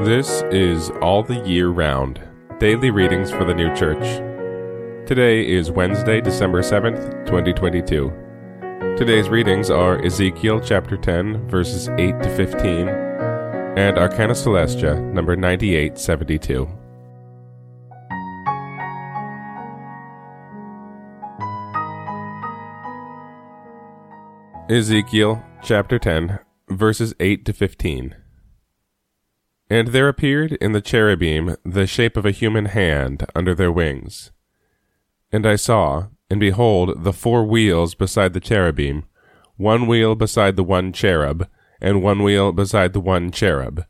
This 0.00 0.42
is 0.50 0.90
All 1.02 1.22
the 1.22 1.46
Year 1.46 1.68
Round 1.68 2.18
Daily 2.58 2.90
Readings 2.90 3.30
for 3.30 3.44
the 3.44 3.54
New 3.54 3.72
Church. 3.76 4.02
Today 5.06 5.46
is 5.46 5.70
Wednesday, 5.70 6.20
December 6.20 6.62
7th, 6.62 7.26
2022. 7.26 8.10
Today's 8.96 9.28
readings 9.28 9.70
are 9.70 10.02
Ezekiel 10.04 10.60
chapter 10.60 10.96
10, 10.96 11.46
verses 11.46 11.88
8 11.98 12.20
to 12.22 12.36
15, 12.36 12.88
and 12.88 13.98
Arcana 13.98 14.32
Coelestia, 14.32 14.98
number 15.12 15.36
9872. 15.36 16.66
Ezekiel 24.68 25.44
chapter 25.62 25.98
10, 25.98 26.38
verses 26.70 27.14
8 27.20 27.44
to 27.44 27.52
15. 27.52 28.16
And 29.72 29.88
there 29.88 30.08
appeared 30.08 30.52
in 30.60 30.72
the 30.72 30.82
cherubim 30.82 31.56
the 31.64 31.86
shape 31.86 32.18
of 32.18 32.26
a 32.26 32.30
human 32.30 32.66
hand 32.66 33.24
under 33.34 33.54
their 33.54 33.72
wings. 33.72 34.30
And 35.32 35.46
I 35.46 35.56
saw, 35.56 36.08
and 36.28 36.38
behold, 36.38 37.04
the 37.04 37.12
four 37.14 37.46
wheels 37.46 37.94
beside 37.94 38.34
the 38.34 38.38
cherubim, 38.38 39.06
one 39.56 39.86
wheel 39.86 40.14
beside 40.14 40.56
the 40.56 40.62
one 40.62 40.92
cherub, 40.92 41.48
and 41.80 42.02
one 42.02 42.22
wheel 42.22 42.52
beside 42.52 42.92
the 42.92 43.00
one 43.00 43.30
cherub. 43.30 43.86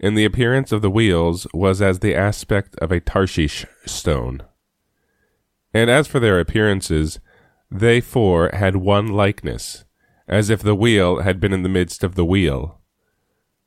And 0.00 0.16
the 0.16 0.24
appearance 0.24 0.72
of 0.72 0.80
the 0.80 0.88
wheels 0.88 1.46
was 1.52 1.82
as 1.82 1.98
the 1.98 2.14
aspect 2.14 2.74
of 2.76 2.90
a 2.90 2.98
Tarshish 2.98 3.66
stone. 3.84 4.42
And 5.74 5.90
as 5.90 6.06
for 6.06 6.20
their 6.20 6.40
appearances, 6.40 7.20
they 7.70 8.00
four 8.00 8.48
had 8.54 8.76
one 8.76 9.08
likeness, 9.08 9.84
as 10.26 10.48
if 10.48 10.62
the 10.62 10.74
wheel 10.74 11.20
had 11.20 11.38
been 11.38 11.52
in 11.52 11.64
the 11.64 11.68
midst 11.68 12.02
of 12.02 12.14
the 12.14 12.24
wheel. 12.24 12.80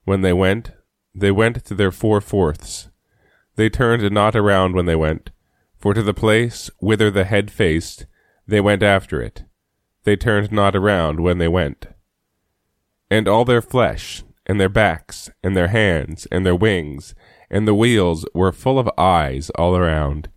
When 0.05 0.21
they 0.21 0.33
went, 0.33 0.71
they 1.15 1.31
went 1.31 1.63
to 1.65 1.73
their 1.73 1.91
four 1.91 2.19
fourths. 2.19 2.89
They 3.55 3.69
turned 3.69 4.11
not 4.11 4.35
around 4.35 4.75
when 4.75 4.85
they 4.85 4.95
went, 4.95 5.31
for 5.77 5.93
to 5.93 6.03
the 6.03 6.13
place 6.13 6.69
whither 6.79 7.09
the 7.09 7.23
head 7.23 7.49
faced, 7.49 8.05
they 8.45 8.59
went 8.59 8.83
after 8.83 9.21
it. 9.21 9.45
They 10.03 10.15
turned 10.15 10.51
not 10.51 10.75
around 10.75 11.21
when 11.21 11.37
they 11.37 11.47
went. 11.47 11.87
And 13.09 13.27
all 13.27 13.45
their 13.45 13.61
flesh, 13.61 14.23
and 14.45 14.59
their 14.59 14.69
backs, 14.69 15.29
and 15.41 15.55
their 15.55 15.69
hands, 15.69 16.27
and 16.31 16.45
their 16.45 16.55
wings, 16.55 17.15
and 17.49 17.67
the 17.67 17.73
wheels 17.73 18.25
were 18.33 18.51
full 18.51 18.77
of 18.77 18.89
eyes 18.97 19.49
all 19.51 19.75
around, 19.75 20.29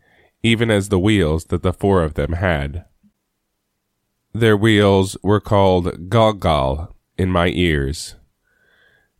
even 0.43 0.71
as 0.71 0.89
the 0.89 0.99
wheels 0.99 1.47
that 1.47 1.63
the 1.63 1.73
four 1.73 2.03
of 2.03 2.15
them 2.15 2.35
had. 2.35 2.85
Their 4.33 4.57
wheels 4.57 5.17
were 5.23 5.41
called 5.41 6.09
Galgal 6.09 6.93
in 7.17 7.31
my 7.31 7.49
ears. 7.49 8.15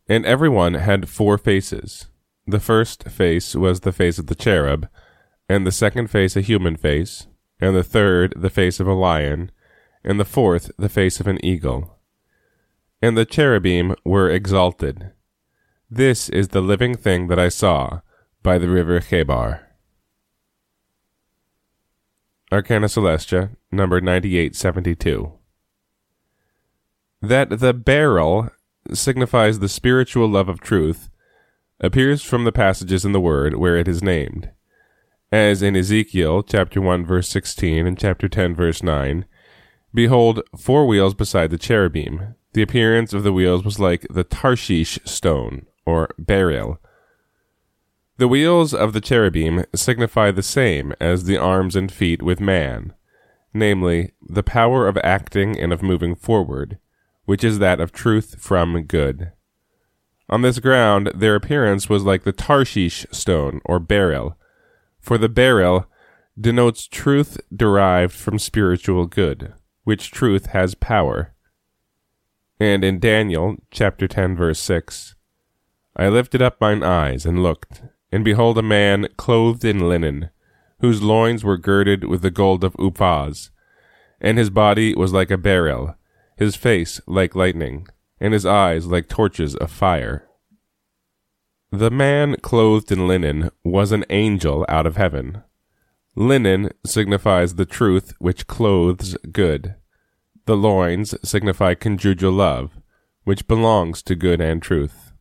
And 0.09 0.25
every 0.25 0.49
one 0.49 0.73
had 0.73 1.07
four 1.07 1.37
faces. 1.37 2.07
The 2.47 2.59
first 2.59 3.03
face 3.03 3.55
was 3.55 3.81
the 3.81 3.91
face 3.91 4.17
of 4.17 4.25
the 4.25 4.35
cherub, 4.35 4.89
and 5.47 5.65
the 5.67 5.71
second 5.71 6.09
face 6.09 6.35
a 6.35 6.41
human 6.41 6.75
face, 6.75 7.27
and 7.59 7.75
the 7.75 7.83
third 7.83 8.33
the 8.35 8.49
face 8.49 8.79
of 8.79 8.87
a 8.87 8.93
lion, 8.93 9.51
and 10.03 10.19
the 10.19 10.25
fourth 10.25 10.71
the 10.79 10.89
face 10.89 11.19
of 11.19 11.27
an 11.27 11.43
eagle. 11.45 11.99
And 13.03 13.15
the 13.15 13.25
cherubim 13.25 13.95
were 14.03 14.31
exalted. 14.31 15.11
This 15.91 16.27
is 16.27 16.49
the 16.49 16.61
living 16.61 16.95
thing 16.95 17.27
that 17.27 17.39
I 17.39 17.49
saw 17.49 18.01
by 18.41 18.57
the 18.57 18.69
river 18.69 18.99
Chebar. 18.99 19.61
Arcana 22.51 22.87
Coelestia, 22.87 23.51
number 23.71 24.01
9872. 24.01 25.33
That 27.21 27.59
the 27.59 27.73
beryl 27.73 28.49
signifies 28.97 29.59
the 29.59 29.69
spiritual 29.69 30.27
love 30.27 30.49
of 30.49 30.61
truth 30.61 31.09
appears 31.79 32.23
from 32.23 32.43
the 32.43 32.51
passages 32.51 33.05
in 33.05 33.11
the 33.11 33.21
Word 33.21 33.55
where 33.55 33.77
it 33.77 33.87
is 33.87 34.03
named, 34.03 34.49
as 35.31 35.61
in 35.61 35.75
Ezekiel 35.75 36.43
chapter 36.43 36.81
1 36.81 37.05
verse 37.05 37.29
16 37.29 37.87
and 37.87 37.97
chapter 37.97 38.27
10 38.27 38.55
verse 38.55 38.83
9. 38.83 39.25
Behold, 39.93 40.41
four 40.57 40.85
wheels 40.85 41.13
beside 41.13 41.49
the 41.49 41.57
cherubim. 41.57 42.35
The 42.53 42.61
appearance 42.61 43.13
of 43.13 43.23
the 43.23 43.33
wheels 43.33 43.63
was 43.63 43.79
like 43.79 44.05
the 44.09 44.23
Tarshish 44.23 44.99
stone, 45.05 45.65
or 45.85 46.09
beryl. 46.17 46.79
The 48.17 48.27
wheels 48.27 48.73
of 48.73 48.93
the 48.93 49.01
cherubim 49.01 49.63
signify 49.73 50.31
the 50.31 50.43
same 50.43 50.93
as 50.99 51.23
the 51.23 51.37
arms 51.37 51.75
and 51.75 51.91
feet 51.91 52.21
with 52.21 52.39
man, 52.39 52.93
namely, 53.53 54.11
the 54.21 54.43
power 54.43 54.87
of 54.87 54.97
acting 54.97 55.57
and 55.57 55.71
of 55.71 55.81
moving 55.81 56.15
forward, 56.15 56.79
which 57.29 57.43
is 57.43 57.59
that 57.59 57.79
of 57.79 57.91
truth 57.91 58.37
from 58.39 58.81
good. 58.85 59.31
On 60.31 60.41
this 60.41 60.57
ground, 60.57 61.11
their 61.13 61.35
appearance 61.35 61.87
was 61.87 62.03
like 62.03 62.23
the 62.23 62.31
Tarshish 62.31 63.05
stone, 63.11 63.61
or 63.65 63.77
beryl, 63.77 64.35
for 64.99 65.15
the 65.15 65.29
beryl 65.29 65.85
denotes 66.41 66.87
truth 66.87 67.39
derived 67.55 68.15
from 68.15 68.39
spiritual 68.39 69.05
good, 69.05 69.53
which 69.83 70.09
truth 70.09 70.47
has 70.47 70.73
power. 70.73 71.35
And 72.59 72.83
in 72.83 72.99
Daniel 72.99 73.57
chapter 73.69 74.07
10 74.07 74.35
verse 74.35 74.59
6, 74.61 75.13
I 75.95 76.09
lifted 76.09 76.41
up 76.41 76.59
mine 76.59 76.81
eyes 76.81 77.27
and 77.27 77.43
looked, 77.43 77.83
and 78.11 78.25
behold 78.25 78.57
a 78.57 78.63
man 78.63 79.07
clothed 79.17 79.63
in 79.63 79.87
linen, 79.87 80.31
whose 80.79 81.03
loins 81.03 81.43
were 81.43 81.57
girded 81.57 82.05
with 82.05 82.23
the 82.23 82.31
gold 82.31 82.63
of 82.63 82.73
Uphaz, 82.77 83.51
and 84.19 84.39
his 84.39 84.49
body 84.49 84.95
was 84.95 85.13
like 85.13 85.29
a 85.29 85.37
beryl, 85.37 85.93
his 86.39 86.55
face 86.55 87.01
like 87.05 87.35
lightning, 87.35 87.85
and 88.17 88.33
his 88.33 88.45
eyes 88.45 88.87
like 88.87 89.09
torches 89.09 89.55
of 89.57 89.69
fire. 89.69 90.25
The 91.69 91.91
man 91.91 92.37
clothed 92.37 92.93
in 92.93 93.09
linen 93.09 93.51
was 93.65 93.91
an 93.91 94.05
angel 94.09 94.65
out 94.69 94.87
of 94.87 94.95
heaven. 94.95 95.43
Linen 96.15 96.69
signifies 96.85 97.55
the 97.55 97.65
truth 97.65 98.13
which 98.19 98.47
clothes 98.47 99.17
good. 99.33 99.75
The 100.45 100.55
loins 100.55 101.13
signify 101.27 101.73
conjugal 101.75 102.31
love, 102.31 102.79
which 103.25 103.45
belongs 103.45 104.01
to 104.03 104.15
good 104.15 104.39
and 104.39 104.61
truth. 104.61 105.11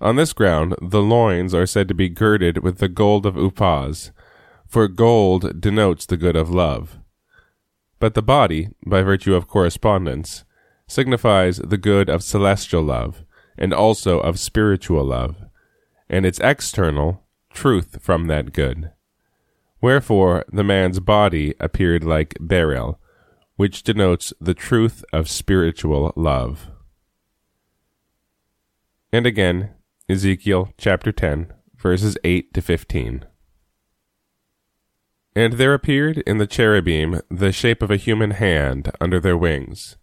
On 0.00 0.14
this 0.14 0.32
ground, 0.32 0.76
the 0.80 1.02
loins 1.02 1.54
are 1.54 1.66
said 1.66 1.88
to 1.88 1.94
be 1.94 2.08
girded 2.08 2.62
with 2.62 2.78
the 2.78 2.88
gold 2.88 3.26
of 3.26 3.34
Uphaz, 3.34 4.12
for 4.68 4.86
gold 4.86 5.60
denotes 5.60 6.06
the 6.06 6.16
good 6.16 6.36
of 6.36 6.50
love. 6.50 7.00
But 7.98 8.14
the 8.14 8.22
body, 8.22 8.68
by 8.86 9.02
virtue 9.02 9.34
of 9.34 9.48
correspondence, 9.48 10.44
signifies 10.86 11.58
the 11.58 11.78
good 11.78 12.08
of 12.08 12.22
celestial 12.22 12.82
love, 12.82 13.24
and 13.58 13.72
also 13.72 14.20
of 14.20 14.38
spiritual 14.38 15.04
love, 15.04 15.36
and 16.08 16.26
its 16.26 16.38
external, 16.40 17.24
truth 17.52 17.98
from 18.02 18.26
that 18.26 18.52
good. 18.52 18.90
Wherefore 19.80 20.44
the 20.52 20.64
man's 20.64 21.00
body 21.00 21.54
appeared 21.58 22.04
like 22.04 22.36
beryl, 22.40 23.00
which 23.56 23.82
denotes 23.82 24.32
the 24.40 24.54
truth 24.54 25.04
of 25.12 25.30
spiritual 25.30 26.12
love. 26.16 26.68
And 29.12 29.26
again, 29.26 29.70
Ezekiel 30.08 30.72
chapter 30.76 31.10
10, 31.12 31.52
verses 31.76 32.18
8 32.22 32.52
to 32.52 32.60
15. 32.60 33.24
And 35.36 35.52
there 35.52 35.74
appeared 35.74 36.18
in 36.26 36.38
the 36.38 36.46
cherubim 36.46 37.20
the 37.30 37.52
shape 37.52 37.82
of 37.82 37.90
a 37.90 37.98
human 37.98 38.30
hand 38.30 38.90
under 39.02 39.20
their 39.20 39.36
wings. 39.36 39.98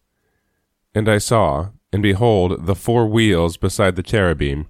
And 0.93 1.09
I 1.09 1.17
saw, 1.17 1.71
and 1.91 2.03
behold, 2.03 2.67
the 2.67 2.75
four 2.75 3.07
wheels 3.07 3.57
beside 3.57 3.95
the 3.95 4.03
cherubim, 4.03 4.67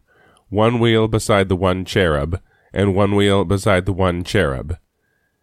one 0.47 0.79
wheel 0.79 1.09
beside 1.09 1.49
the 1.49 1.57
one 1.57 1.83
cherub, 1.83 2.39
and 2.73 2.95
one 2.95 3.13
wheel 3.13 3.43
beside 3.43 3.85
the 3.85 3.91
one 3.91 4.23
cherub. 4.23 4.77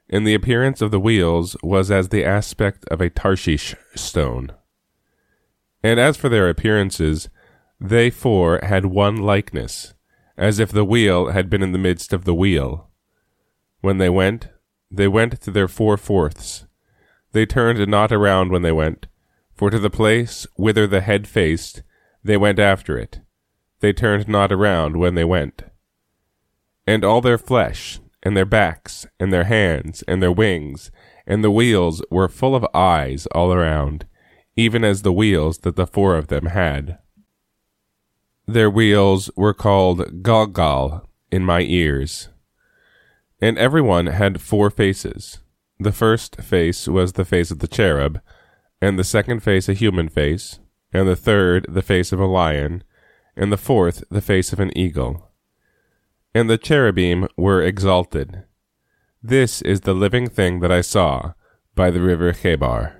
And 0.08 0.26
the 0.26 0.32
appearance 0.32 0.80
of 0.80 0.90
the 0.90 0.98
wheels 0.98 1.54
was 1.62 1.90
as 1.90 2.08
the 2.08 2.24
aspect 2.24 2.86
of 2.86 3.02
a 3.02 3.10
Tarshish 3.10 3.74
stone. 3.94 4.52
And 5.82 6.00
as 6.00 6.16
for 6.16 6.30
their 6.30 6.48
appearances, 6.48 7.28
they 7.78 8.08
four 8.08 8.58
had 8.62 8.86
one 8.86 9.18
likeness, 9.18 9.92
as 10.38 10.58
if 10.58 10.72
the 10.72 10.84
wheel 10.84 11.28
had 11.28 11.50
been 11.50 11.62
in 11.62 11.72
the 11.72 11.78
midst 11.78 12.14
of 12.14 12.24
the 12.24 12.34
wheel. 12.34 12.88
When 13.82 13.98
they 13.98 14.08
went, 14.08 14.48
they 14.90 15.08
went 15.08 15.40
to 15.40 15.50
their 15.50 15.68
four 15.68 15.96
fourths. 15.96 16.66
They 17.32 17.46
turned 17.46 17.86
not 17.88 18.10
around 18.10 18.50
when 18.50 18.62
they 18.62 18.72
went, 18.72 19.06
for 19.54 19.70
to 19.70 19.78
the 19.78 19.90
place 19.90 20.46
whither 20.56 20.86
the 20.86 21.00
head 21.00 21.28
faced, 21.28 21.82
they 22.24 22.36
went 22.36 22.58
after 22.58 22.98
it. 22.98 23.20
They 23.80 23.92
turned 23.92 24.28
not 24.28 24.50
around 24.50 24.96
when 24.96 25.14
they 25.14 25.24
went. 25.24 25.62
And 26.86 27.04
all 27.04 27.20
their 27.20 27.38
flesh, 27.38 28.00
and 28.22 28.36
their 28.36 28.44
backs, 28.44 29.06
and 29.18 29.32
their 29.32 29.44
hands, 29.44 30.02
and 30.08 30.22
their 30.22 30.32
wings, 30.32 30.90
and 31.26 31.44
the 31.44 31.50
wheels 31.50 32.02
were 32.10 32.28
full 32.28 32.56
of 32.56 32.66
eyes 32.74 33.26
all 33.28 33.52
around, 33.52 34.06
even 34.56 34.82
as 34.82 35.02
the 35.02 35.12
wheels 35.12 35.58
that 35.58 35.76
the 35.76 35.86
four 35.86 36.16
of 36.16 36.26
them 36.26 36.46
had. 36.46 36.98
Their 38.46 38.68
wheels 38.68 39.30
were 39.36 39.54
called 39.54 40.22
Galgal 40.22 41.06
in 41.30 41.44
my 41.44 41.60
ears. 41.60 42.29
And 43.40 43.58
every 43.58 43.82
one 43.82 44.06
had 44.06 44.40
four 44.40 44.70
faces. 44.70 45.40
The 45.78 45.92
first 45.92 46.36
face 46.36 46.86
was 46.86 47.14
the 47.14 47.24
face 47.24 47.50
of 47.50 47.60
the 47.60 47.68
cherub, 47.68 48.20
and 48.82 48.98
the 48.98 49.04
second 49.04 49.42
face 49.42 49.68
a 49.68 49.72
human 49.72 50.08
face, 50.08 50.58
and 50.92 51.08
the 51.08 51.16
third 51.16 51.66
the 51.68 51.82
face 51.82 52.12
of 52.12 52.20
a 52.20 52.26
lion, 52.26 52.84
and 53.36 53.50
the 53.50 53.56
fourth 53.56 54.04
the 54.10 54.20
face 54.20 54.52
of 54.52 54.60
an 54.60 54.76
eagle. 54.76 55.30
and 56.34 56.48
the 56.48 56.58
cherubim 56.58 57.26
were 57.36 57.62
exalted. 57.62 58.44
This 59.22 59.62
is 59.62 59.80
the 59.80 59.94
living 59.94 60.28
thing 60.28 60.60
that 60.60 60.70
I 60.70 60.80
saw 60.80 61.32
by 61.74 61.90
the 61.90 62.00
river 62.00 62.32
Chebar. 62.32 62.99